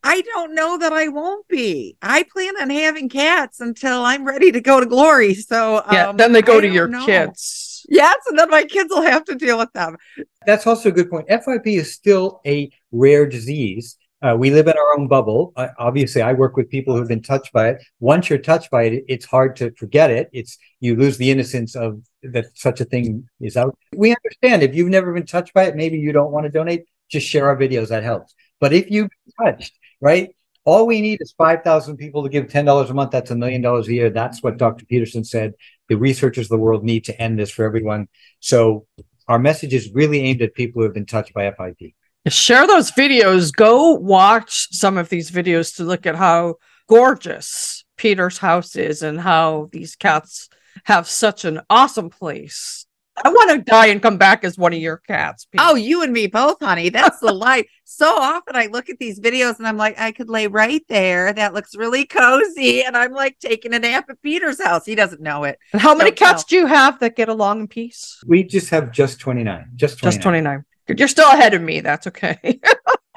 [0.04, 1.96] I don't know that I won't be.
[2.02, 5.32] I plan on having cats until I'm ready to go to glory.
[5.34, 6.08] So Yeah.
[6.08, 7.06] um, then they go I to your know.
[7.06, 7.86] kids.
[7.88, 9.96] Yes, and then my kids will have to deal with them.
[10.46, 11.28] That's also a good point.
[11.28, 13.96] FIP is still a rare disease.
[14.22, 15.52] Uh, we live in our own bubble.
[15.78, 17.82] Obviously, I work with people who've been touched by it.
[18.00, 20.28] Once you're touched by it, it's hard to forget it.
[20.32, 23.76] It's you lose the innocence of that such a thing is out.
[23.96, 26.84] We understand if you've never been touched by it, maybe you don't want to donate.
[27.10, 27.88] Just share our videos.
[27.88, 28.34] That helps.
[28.60, 30.34] But if you've been touched, right?
[30.66, 33.12] All we need is 5,000 people to give $10 a month.
[33.12, 34.10] That's a million dollars a year.
[34.10, 34.84] That's what Dr.
[34.84, 35.54] Pedersen said.
[35.88, 38.08] The researchers of the world need to end this for everyone.
[38.40, 38.86] So
[39.26, 41.94] our message is really aimed at people who have been touched by FIP.
[42.28, 43.54] Share those videos.
[43.54, 46.56] Go watch some of these videos to look at how
[46.88, 50.48] gorgeous Peter's house is and how these cats
[50.84, 52.86] have such an awesome place.
[53.22, 55.46] I want to die and come back as one of your cats.
[55.46, 55.60] Pete.
[55.62, 56.88] Oh, you and me both, honey.
[56.88, 57.66] That's the life.
[57.92, 61.32] So often I look at these videos and I'm like, I could lay right there.
[61.32, 62.82] That looks really cozy.
[62.82, 64.86] And I'm like taking a nap at Peter's house.
[64.86, 65.58] He doesn't know it.
[65.72, 68.22] And how many Don't cats do you have that get along in peace?
[68.24, 69.70] We just have just 29.
[69.74, 70.12] Just 29.
[70.12, 70.64] Just 29.
[70.90, 70.98] Good.
[70.98, 71.78] You're still ahead of me.
[71.80, 72.60] That's okay.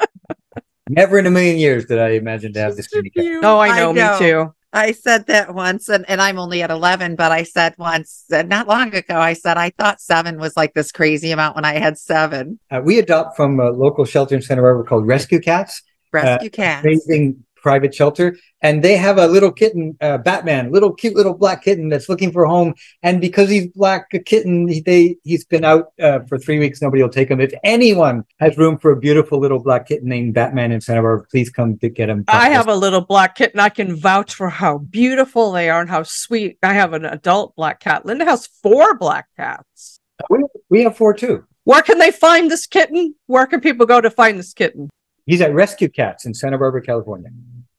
[0.90, 3.40] Never in a million years did I imagine to have this many cats.
[3.42, 4.54] oh, I know, me too.
[4.72, 8.44] I said that once, and, and I'm only at 11, but I said once, uh,
[8.44, 11.80] not long ago, I said I thought seven was like this crazy amount when I
[11.80, 12.60] had seven.
[12.70, 15.82] Uh, we adopt from a local shelter in Santa Barbara called Rescue Cats.
[16.12, 16.86] Rescue cats.
[16.86, 21.64] amazing private shelter and they have a little kitten uh, batman little cute little black
[21.64, 25.46] kitten that's looking for a home and because he's black a kitten he, they he's
[25.46, 28.92] been out uh, for three weeks nobody will take him if anyone has room for
[28.92, 32.24] a beautiful little black kitten named batman in santa barbara please come to get him
[32.28, 33.60] I have a little black kitten.
[33.60, 36.58] I can vouch for how beautiful they are and how sweet.
[36.62, 38.06] I have an adult black cat.
[38.06, 40.00] Linda has four black cats.
[40.30, 43.16] we, we have four too Where can they find this kitten?
[43.28, 44.90] Where can people go to find this kitten?
[45.26, 47.30] he's at rescue cats in santa barbara california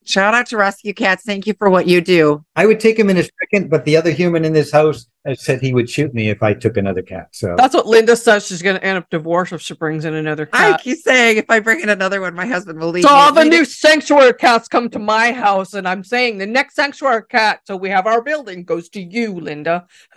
[0.05, 1.23] Shout out to Rescue Cats.
[1.25, 2.45] Thank you for what you do.
[2.57, 5.43] i would take him in a second but the other human in this house has
[5.43, 8.47] said he would shoot me if i took another cat so That's what Linda says.
[8.47, 10.83] She's going to end up divorced if she brings in another I cat.
[10.83, 13.05] keep saying if I bring in another one, my husband will leave.
[13.05, 13.15] So me.
[13.15, 16.75] all the Rita- new sanctuary cats come to my house, and I'm saying the next
[16.75, 19.87] sanctuary cat, so we have our building, goes to you, Linda.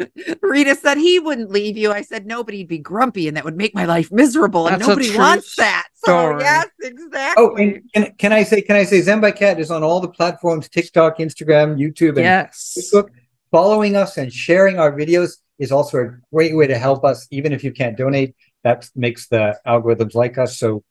[0.42, 1.92] Rita said he wouldn't leave you.
[1.92, 4.66] I said nobody would be grumpy and that would make my life miserable.
[4.66, 5.86] And That's nobody wants that.
[5.94, 6.42] So story.
[6.42, 7.44] yes, oh, exactly.
[7.44, 10.00] Oh, and can, can I say, can I say Zen by Cat is on all
[10.00, 12.76] the platforms, TikTok, Instagram, YouTube, and yes.
[12.78, 13.08] Facebook.
[13.50, 17.52] Following us and sharing our videos is also a great way to help us, even
[17.52, 18.34] if you can't donate.
[18.64, 20.58] That makes the algorithms like us.
[20.58, 20.82] So,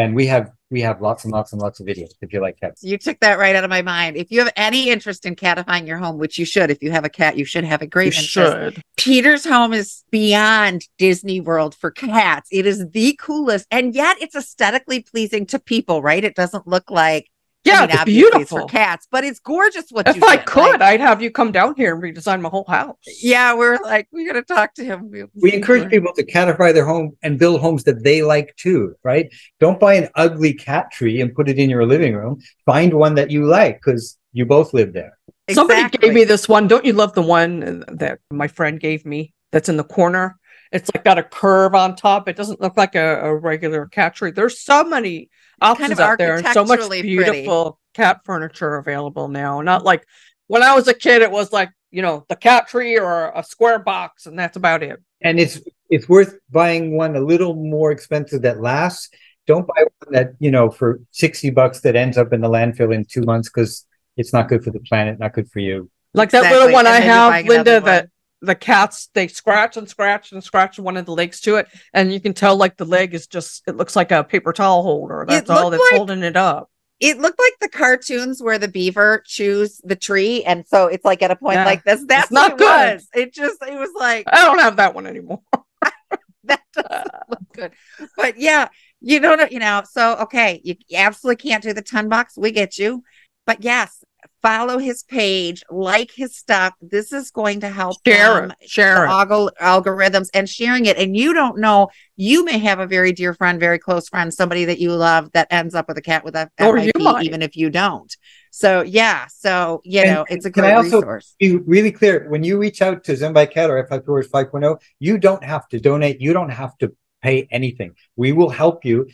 [0.00, 2.58] and we have we have lots and lots and lots of videos if you like
[2.60, 2.82] cats.
[2.84, 4.16] You took that right out of my mind.
[4.16, 7.04] If you have any interest in catifying your home, which you should, if you have
[7.04, 8.52] a cat, you should have a great You interest.
[8.76, 8.82] should.
[8.96, 12.48] Peter's home is beyond Disney World for cats.
[12.52, 16.22] It is the coolest, and yet it's aesthetically pleasing to people, right?
[16.22, 17.28] It doesn't look like
[17.64, 18.58] Yeah, I mean, they're it's beautiful.
[18.60, 20.46] for cats, but it's gorgeous what If you I did.
[20.46, 22.96] could, Like, I'd have you come down here and redesign my whole house.
[23.22, 25.10] yeah, we're like, we got to talk to him.
[25.34, 29.30] We encourage people to catify their home and build homes that they like too, right?
[29.60, 32.40] Don't buy an ugly cat tree and put it in your living room.
[32.64, 35.18] Find one that you like because you both live there.
[35.50, 36.66] Somebody gave me this one.
[36.66, 40.38] Don't you love the one that my friend gave me that's in the corner?
[40.72, 42.28] It's like got a curve on top.
[42.28, 44.30] It doesn't look like a, a regular cat tree.
[44.30, 45.30] There's so many
[45.60, 47.16] options of out there and so much architecturally pretty.
[47.16, 49.60] beautiful cat furniture available now.
[49.60, 50.06] Not like
[50.46, 53.42] when I was a kid, it was like, you know, the cat tree or a
[53.42, 55.02] square box, and that's about it.
[55.22, 59.10] And it's it's worth buying one a little more expensive that lasts.
[59.46, 62.94] Don't buy one that, you know, for 60 bucks that ends up in the landfill
[62.94, 65.90] in two months because it's not good for the planet, not good for you.
[66.14, 68.08] Like that Exactly, little one and I have, Linda, that
[68.42, 72.12] the cats they scratch and scratch and scratch one of the legs to it, and
[72.12, 75.24] you can tell like the leg is just it looks like a paper towel holder.
[75.28, 76.70] That's all that's like- holding it up.
[77.00, 81.22] it looked like the cartoons where the beaver chews the tree, and so it's like
[81.22, 81.64] at a point Yeah.
[81.64, 82.04] like this.
[82.06, 82.94] That's not what it good.
[82.94, 83.08] was.
[83.14, 85.40] It just it was like I don't have that one anymore.
[86.44, 87.72] that doesn't look good.
[88.16, 88.68] But yeah,
[89.00, 89.82] you don't know, you know.
[89.90, 92.36] So okay, you absolutely can't do the ton box.
[92.38, 93.02] We get you,
[93.46, 94.02] but yes,
[94.42, 96.74] follow his page, like his stuff.
[96.80, 98.52] This is going to help Share them.
[98.66, 100.96] Share the algorithms and sharing it.
[100.96, 104.64] And you don't know, you may have a very dear friend, very close friend, somebody
[104.66, 107.24] that you love that ends up with a cat with a Or you might.
[107.24, 108.14] even if you don't.
[108.50, 111.36] So yeah, so you And know, it's a can I great also resource.
[111.38, 114.80] Be really clear when you reach out to Zen by Cat or FIP Warriors 5.0,
[114.98, 116.20] you don't have to donate.
[116.20, 117.94] You don't have to pay anything.
[118.16, 119.08] We will help you.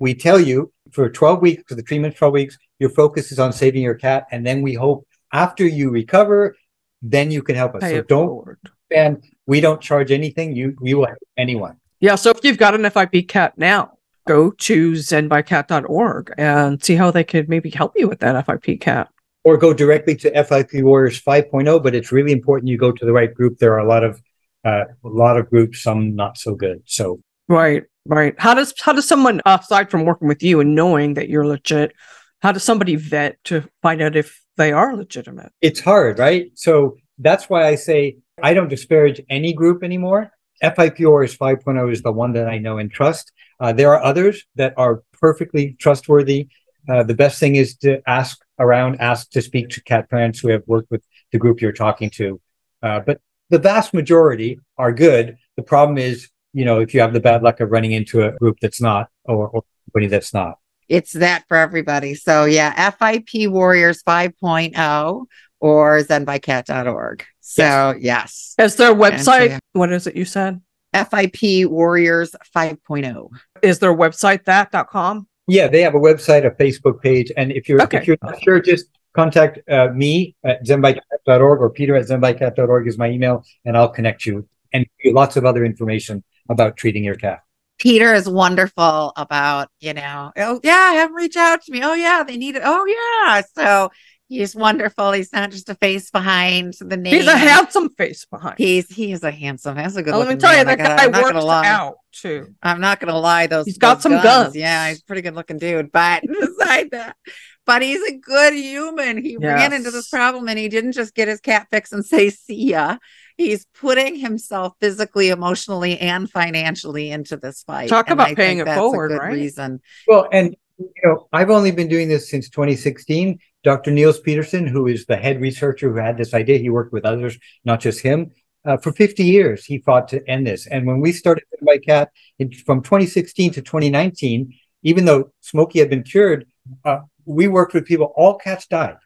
[0.00, 3.52] We tell you for 12 weeks, for the treatment 12 weeks, your focus is on
[3.52, 4.26] saving your cat.
[4.32, 6.56] And then we hope after you recover,
[7.02, 7.82] then you can help us.
[7.82, 8.58] Pay so don't forward.
[8.90, 10.56] and we don't charge anything.
[10.56, 11.76] You we will help anyone.
[12.00, 17.10] Yeah, so if you've got an FIP cat now, go to zenbycat.org and see how
[17.10, 19.08] they could maybe help you with that FIP cat.
[19.44, 23.12] Or go directly to FIP Warriors 5.0, but it's really important you go to the
[23.12, 23.58] right group.
[23.58, 24.20] There are a lot of
[24.64, 26.82] uh, a lot of groups, some not so good.
[26.86, 28.34] So Right, right.
[28.38, 31.92] How does how does someone aside from working with you and knowing that you're legit,
[32.40, 35.52] how does somebody vet to find out if they are legitimate?
[35.60, 36.50] it's hard, right?
[36.54, 40.32] So that's why I say I don't disparage any group anymore.
[40.62, 43.32] FIP Warriors 5.0 is the one that I know and trust.
[43.58, 46.48] Uh, there are others that are perfectly trustworthy.
[46.88, 50.48] Uh, the best thing is to ask around, ask to speak to cat parents who
[50.48, 52.40] have worked with the group you're talking to.
[52.82, 55.36] Uh, but the vast majority are good.
[55.56, 58.32] The problem is, you know, if you have the bad luck of running into a
[58.32, 60.58] group that's not or, or somebody that's not.
[60.90, 62.16] It's that for everybody.
[62.16, 65.24] So yeah, FIP Warriors 5.0
[65.60, 67.24] or zenbycat.org.
[67.40, 69.00] So yes, Is their Answer,
[69.30, 69.48] website?
[69.50, 69.58] yeah.
[69.72, 70.60] What is it you said?
[70.92, 72.58] FIP Warriors oh.
[72.58, 73.28] 5.0.
[73.62, 75.28] Is their website that.com?
[75.46, 77.98] Yeah, they have a website, a Facebook page, and if you're Okay.
[77.98, 82.98] if you're not sure, just contact uh, me at zenbycat.org or Peter at zenbycat.org is
[82.98, 87.04] my email, and I'll connect you and give you lots of other information about treating
[87.04, 87.40] your cat.
[87.80, 91.82] Peter is wonderful about, you know, oh yeah, have them reach out to me.
[91.82, 92.62] Oh yeah, they need it.
[92.64, 93.42] Oh yeah.
[93.56, 93.90] So
[94.28, 95.12] he's wonderful.
[95.12, 97.14] He's not just a face behind the name.
[97.14, 98.56] He's a handsome face behind.
[98.58, 99.76] He's he is a handsome.
[99.76, 100.12] That's a good.
[100.12, 100.78] Oh, let me tell you, man.
[100.78, 102.54] I that guy I'm works out too.
[102.62, 103.46] I'm not gonna lie.
[103.46, 104.54] Those He's got those some guns.
[104.54, 105.90] Yeah, he's a pretty good looking dude.
[105.90, 107.16] But beside that,
[107.64, 109.22] but he's a good human.
[109.22, 112.28] He ran into this problem and he didn't just get his cat fixed and say
[112.28, 112.98] see ya.
[113.40, 117.88] He's putting himself physically, emotionally, and financially into this fight.
[117.88, 119.32] Talk And about I paying think it that's a forward, good right?
[119.32, 119.80] Reason.
[120.06, 123.38] Well, and you know, I've only been doing this since 2016.
[123.64, 123.92] Dr.
[123.92, 127.38] Niels Pedersen, who is the head researcher who had this idea, he worked with others,
[127.64, 128.30] not just him.
[128.66, 130.66] Uh, for 50 years, he fought to end this.
[130.66, 135.88] And when we started by Cat in, from 2016 to 2019, even though Smokey had
[135.88, 136.46] been cured,
[136.84, 138.12] uh, we worked with people.
[138.16, 138.96] All cats died,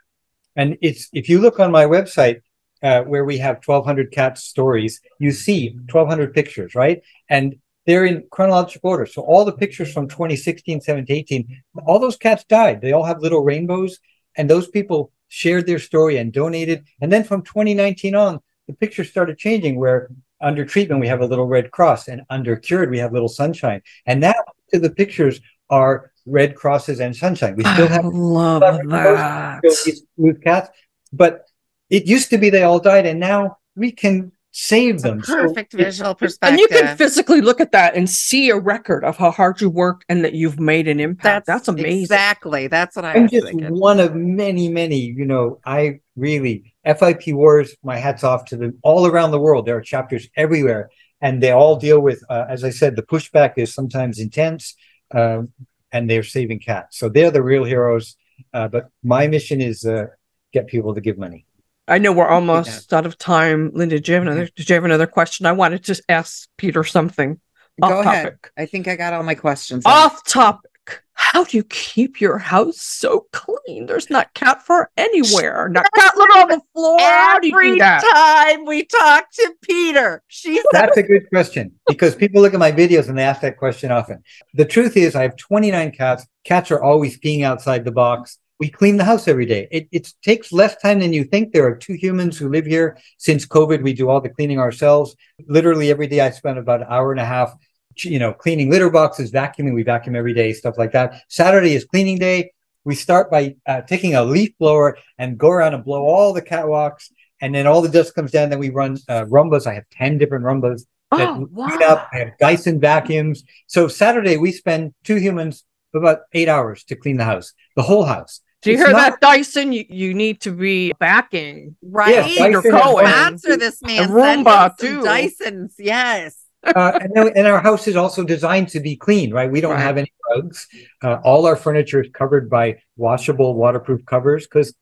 [0.57, 2.40] and it's if you look on my website
[2.85, 7.03] uh, where we have 1,200 cat stories, you see 1,200 pictures, right?
[7.31, 9.07] And they're in chronological order.
[9.07, 12.83] So all the pictures from 2016, 17, 18, all those cats died.
[12.83, 13.99] They all have little rainbows,
[14.37, 16.85] and those people shared their story and donated.
[17.01, 21.27] And then from 2019 on, the pictures started changing where under treatment we have a
[21.27, 23.81] little red cross and under cured we have little sunshine.
[24.05, 24.35] And now
[24.73, 27.57] the pictures are red crosses and sunshine.
[27.57, 29.62] We still I have love Still that.
[29.62, 30.68] these smooth cats,
[31.12, 31.47] but
[31.90, 35.20] it used to be they all died, and now we can save them.
[35.23, 36.53] So Perfect it's- visual perspective.
[36.53, 39.68] And you can physically look at that and see a record of how hard you
[39.68, 41.47] worked and that you've made an impact.
[41.47, 42.03] That's, amazing.
[42.03, 42.68] Exactly.
[42.68, 43.77] That's what I I'm was just thinking.
[43.81, 45.01] one of many, many.
[45.01, 47.75] You know, I really FIP Warriors.
[47.83, 49.66] My hats off to them all around the world.
[49.66, 50.88] There are chapters everywhere,
[51.20, 54.77] and they all deal with, uh, as I said, the pushback is sometimes intense,
[55.12, 55.51] um,
[55.90, 56.97] and they're saving cats.
[56.97, 58.16] So they're the real heroes.
[58.53, 60.07] Uh, but my mission is uh,
[60.53, 61.44] get people to give money.
[61.87, 63.70] I know we're almost out of time.
[63.75, 64.55] Linda, do you have another, mm-hmm.
[64.57, 65.47] did you have another question?
[65.47, 67.40] I wanted to ask Peter something.
[67.81, 68.25] Go Off ahead.
[68.25, 68.53] topic.
[68.57, 69.85] I think I got all my questions.
[69.85, 70.70] Off topic.
[71.16, 73.87] How do you keep your house so clean?
[73.87, 75.68] There's not cat fur anywhere.
[75.68, 76.99] Not cat litter on the floor.
[76.99, 82.16] How do do Every time we talk to Peter, she That's a good question because
[82.16, 84.23] people look at my videos and they ask that question often.
[84.55, 86.27] The truth is, I have 29 cats.
[86.44, 88.38] Cats are always peeing outside the box.
[88.61, 89.67] We clean the house every day.
[89.71, 91.53] It, it takes less time than you think.
[91.53, 92.97] There are two humans who live here.
[93.19, 95.17] Since COVID, we do all the cleaning ourselves.
[95.49, 97.53] Literally every day, I spend about an hour and a half,
[97.97, 99.75] you know, cleaning litter boxes, vacuuming.
[99.75, 101.23] We vacuum every day, stuff like that.
[101.29, 102.53] Saturday is cleaning day.
[102.85, 106.43] We start by uh, taking a leaf blower and go around and blow all the
[106.43, 108.51] catwalks, and then all the dust comes down.
[108.51, 109.67] Then we run uh, Roombas.
[109.67, 112.09] I have 10 different Roombas that Oh, clean up.
[112.12, 113.45] I have Dyson vacuums.
[113.67, 118.04] So Saturday we spend two humans about eight hours to clean the house, the whole
[118.04, 118.40] house.
[118.62, 119.72] Do you It's hear not- that, Dyson?
[119.72, 121.76] You, you need to be backing.
[121.83, 122.11] right?
[122.14, 123.07] Yes, Peter Dyson and Cohen.
[123.07, 124.04] Answer this man.
[124.04, 125.02] A Send Roomba, too.
[125.02, 126.38] Dysons, yes.
[126.64, 129.50] uh, and, then, and our house is also designed to be clean, right?
[129.50, 129.80] We don't Right.
[129.83, 130.66] have any rugs.
[131.02, 134.74] Uh, all our furniture is covered by washable, waterproof covers because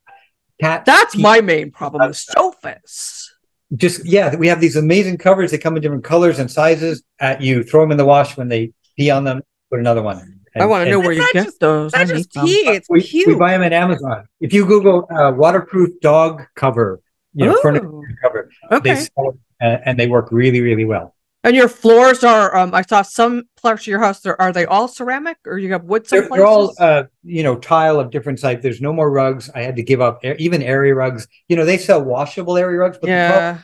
[0.60, 0.84] cat.
[0.84, 3.34] That's my main problem with sofas.
[3.74, 4.36] just yeah.
[4.36, 5.50] We have these amazing covers.
[5.50, 7.02] They come in different colors and sizes.
[7.18, 9.42] At you throw them in the wash when they pee on them.
[9.70, 10.38] Put another one.
[10.56, 11.94] I want to know where you get just- those.
[11.94, 12.46] I That's just some.
[12.46, 12.52] pee.
[12.68, 13.26] It's we, cute.
[13.28, 14.26] we buy them at Amazon.
[14.40, 17.00] If you Google uh, waterproof dog cover,
[17.34, 17.60] you know, Ooh.
[17.62, 17.88] furniture
[18.22, 18.94] cover, they Okay.
[18.96, 21.14] sell it, uh, and they work really, really well.
[21.44, 24.64] And your floors are, um, I saw some parts of your house, are, are they
[24.64, 28.10] all ceramic or you have wood some They're, they're all, uh, you know, tile of
[28.10, 28.62] different types.
[28.62, 29.50] There's no more rugs.
[29.52, 31.26] I had to give up air, even area rugs.
[31.48, 33.58] You know, they sell washable area rugs, but the problem- yeah.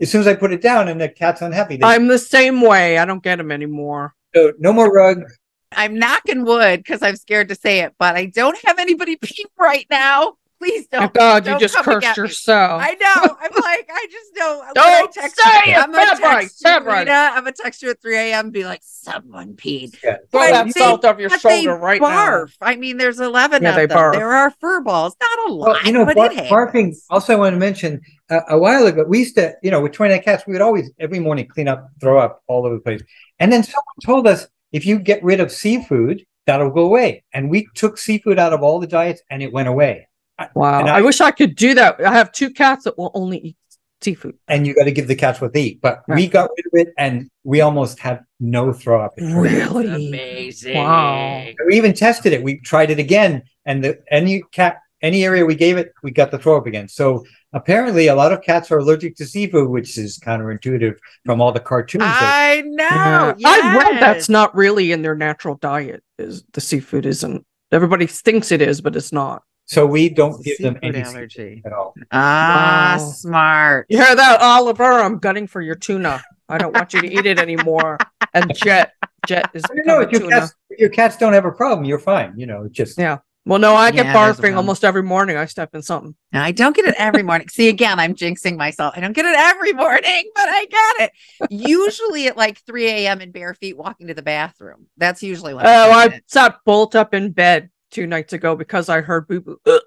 [0.00, 2.60] as soon as I put it down and the cat's unhappy, they, I'm the same
[2.60, 2.98] way.
[2.98, 4.14] I don't get them anymore.
[4.34, 5.38] so no more rugs.
[5.76, 9.44] I'm knocking wood because I'm scared to say it, but I don't have anybody pee
[9.58, 10.34] right now.
[10.60, 11.02] Please don't.
[11.04, 12.80] Oh God, you don't just cursed yourself.
[12.82, 13.36] I know.
[13.40, 14.74] I'm like, I just don't.
[14.74, 16.98] Don't I text say you, it, I'm gonna February, text you, February.
[17.00, 17.10] Rita.
[17.12, 18.50] I'm gonna text you at 3 a.m.
[18.50, 19.98] be like, someone peed.
[20.02, 20.18] Yeah.
[20.30, 22.08] Throw But that they- salt off your but they shoulder right now.
[22.08, 22.54] barf.
[22.62, 23.98] I mean, there's 11 Yeah, of they them.
[23.98, 24.12] barf.
[24.14, 25.16] There are fur balls.
[25.20, 26.94] Not a lot, Well, you know, but bar- barfing.
[27.10, 29.92] Also, I want to mention uh, a while ago, we used to, you know, with
[29.92, 33.02] 29 cats, we would always every morning clean up, throw up all over the place.
[33.38, 37.22] And then someone told us if you get rid of seafood, that'll go away.
[37.32, 40.08] And we took seafood out of all the diets, and it went away.
[40.54, 40.80] Wow.
[40.80, 42.04] And I, I- wish I could do that.
[42.04, 43.56] I have two cats that will only eat
[44.02, 44.36] seafood.
[44.48, 45.80] And you got to give the cats what they eat.
[45.80, 49.12] But we got rid of it, and we almost had no throw up.
[49.16, 50.08] Really?
[50.08, 50.76] Amazing.
[50.76, 51.46] Wow.
[51.68, 52.42] We even tested it.
[52.42, 56.30] We tried it again, and the any cat, any area we gave it, we got
[56.30, 56.88] the throw up again.
[56.88, 61.52] So apparently, a lot of cats are allergic to seafood, which is counterintuitive from all
[61.52, 62.02] the cartoons.
[62.04, 63.34] that- I know.
[63.38, 63.48] Yeah.
[63.48, 66.02] I read that's not really in their natural diet.
[66.18, 67.44] Is the seafood isn't?
[67.70, 69.42] Everybody thinks it is, but it's not.
[69.66, 71.62] so we don't give them any allergy.
[71.64, 71.94] at all.
[72.12, 73.04] Ah, Wow.
[73.12, 73.86] smart.
[73.88, 74.84] You hear that, Oliver?
[74.84, 76.22] I'm gunning for your tuna.
[76.50, 77.96] I don't want you to eat it anymore.
[78.34, 78.92] And Jet,
[79.26, 81.50] Jet is I don't know becoming if your cats, if your cats don't have a
[81.52, 82.34] problem, you're fine.
[82.36, 83.18] You know, just Yeah.
[83.46, 85.36] Well, no, I get Yeah, there's barfing almost every morning.
[85.36, 86.14] I step in something.
[86.32, 87.48] No, I don't get it every morning.
[87.50, 88.94] See, again, I'm jinxing myself.
[88.96, 91.50] I don't get it every morning, but I get it.
[91.50, 93.20] Usually at like 3 a.m.
[93.20, 94.86] in bare feet walking to the bathroom.
[94.96, 98.88] That's usually when Oh, I I sat bolt up in bed two nights ago because
[98.88, 99.58] I heard boo boo.
[99.66, 99.78] Uh,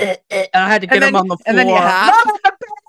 [0.00, 1.42] uh, uh, I had to get And him then- on the floor.
[1.46, 2.26] and then you have-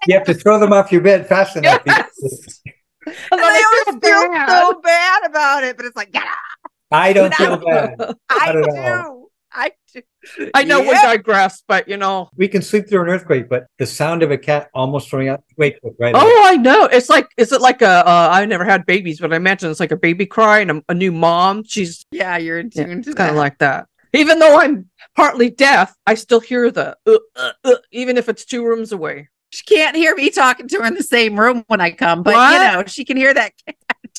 [0.07, 1.81] you have to throw them off your bed fast enough.
[1.85, 2.61] Yes.
[3.05, 4.49] And then I I always feel feel bad.
[4.49, 6.71] so bad about it, but it's like, get out.
[6.89, 7.65] I don't feel No.
[7.65, 7.95] bad.
[8.29, 8.63] I Not at
[9.05, 9.22] do.
[9.55, 9.61] All.
[9.63, 10.01] I do.
[10.53, 12.29] I know we digress, but you know.
[12.35, 15.43] We can sleep through an earthquake, but the sound of a cat almost throwing out
[15.57, 16.23] wake up right away.
[16.25, 16.85] Oh, I know.
[16.85, 18.07] It's like, is it like a?
[18.07, 20.83] Uh, I never had babies, but I imagine it's like a baby cry and a,
[20.89, 21.63] a new mom.
[21.63, 23.87] She's Yeah, you're in yeah, tune it's to kind of like that.
[24.13, 28.45] Even though I'm partly deaf, I still hear the, uh, uh, uh, even if it's
[28.45, 29.29] two rooms away.
[29.49, 32.31] She can't hear me talking to her in the same room when I come, but
[32.31, 33.53] you know, she can hear that.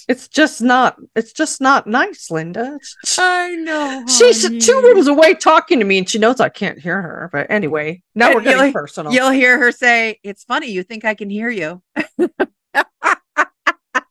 [0.09, 0.97] It's just not.
[1.17, 2.79] It's just not nice, Linda.
[3.19, 4.05] I know.
[4.07, 7.31] She's two rooms away talking to me, and she knows I can't hear her.
[7.33, 9.13] But anyway, now And we're getting you'll- personal.
[9.13, 11.83] You'll hear her say, It's funny, you think I can hear you.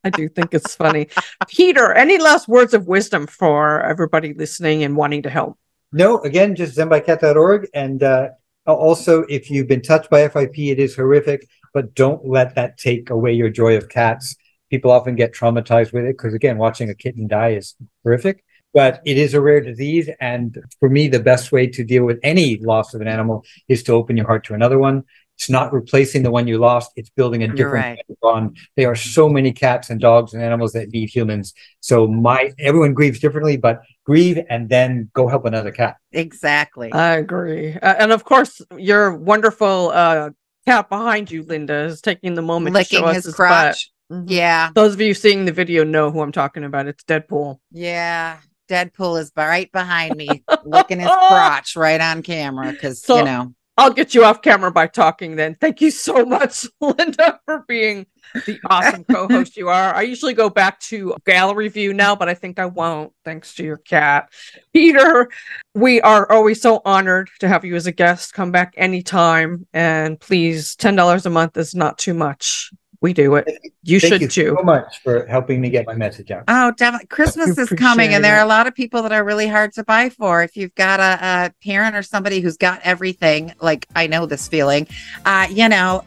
[0.05, 1.07] I do think it's funny.
[1.47, 5.57] Peter, any last words of wisdom for everybody listening and wanting to help?
[5.93, 7.67] No, again, just zenbycat.org.
[7.74, 8.30] And uh,
[8.67, 13.11] also, if you've been touched by FIP, it is horrific, but don't let that take
[13.11, 14.36] away your joy of cats.
[14.74, 18.43] People often get traumatized with it because, again, watching a kitten die is horrific.
[18.74, 20.09] But it is a rare disease.
[20.19, 23.84] And for me, the best way to deal with any loss of an animal is
[23.84, 25.03] to open your heart to another one.
[25.38, 26.91] It's not replacing the one you lost.
[26.95, 28.17] It's building a different right.
[28.19, 28.57] bond.
[28.76, 31.53] There are so many cats and dogs and animals that need humans.
[31.82, 35.97] So my everyone grieves differently, but grieve and then go help another cat.
[36.11, 36.91] Exactly.
[36.91, 37.76] I agree.
[37.76, 40.32] Uh, and of course, your wonderful uh,
[40.65, 43.92] cat behind you, Linda, is taking the moment to Licking show us his his crotch.
[44.12, 44.26] Mhm.
[44.28, 44.70] yeah.
[44.76, 46.88] Those of you seeing the video know who I'm talking about.
[46.88, 47.60] It's Deadpool.
[47.72, 48.38] Yeah.
[48.70, 53.54] Deadpool is right behind me, licking his crotch right on camera because, So- you know,
[53.76, 55.56] I'll get you off camera by talking then.
[55.60, 58.06] Thank you so much, Linda, for being
[58.45, 59.95] the awesome co host you are.
[59.95, 63.64] I usually go back to gallery view now, but I think I won't thanks to
[63.64, 64.30] your cat.
[64.74, 65.28] Peter,
[65.74, 68.34] we are always so honored to have you as a guest.
[68.36, 69.66] Come back anytime.
[69.74, 72.70] And please, $10 a month is not too much.
[73.04, 73.60] We do it.
[73.84, 74.56] You Thank should you too.
[74.58, 76.45] so much for helping me get my message out.
[76.47, 77.08] Oh, definitely.
[77.08, 79.74] Christmas is coming, appreciate and there are a lot of people that are really hard
[79.74, 80.41] to buy for.
[80.41, 84.47] If you've got a, a parent or somebody who's got everything, like I know this
[84.47, 84.88] feeling,
[85.26, 86.06] uh, you know,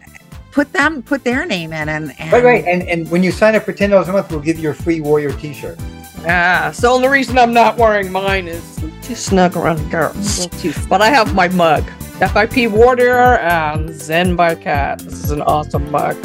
[0.53, 2.65] put them, put their name in, and, and Right, right.
[2.65, 4.75] And and when you sign up for ten dollars a month, we'll give you a
[4.75, 5.79] free warrior T-shirt.
[6.27, 10.47] Ah, So the only reason I'm not wearing mine is too snug around the girls.
[10.89, 11.85] But I have my mug.
[12.21, 15.01] FIP Warrior and Zen by Cat.
[15.01, 16.17] This is an awesome mug.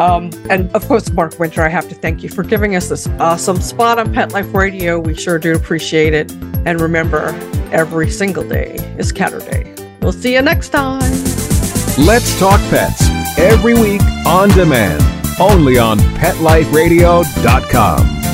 [0.00, 3.06] Um, and of course, Mark Winter, I have to thank you for giving us this
[3.20, 4.98] awesome spot on Pet Life Radio.
[4.98, 6.32] We sure do appreciate it.
[6.64, 7.38] And remember,
[7.70, 9.74] every single day is Catter Day.
[10.00, 11.12] We'll see you next time.
[11.98, 15.02] Let's Talk Pets every week on demand,
[15.38, 18.29] only on PetLifeRadio.com.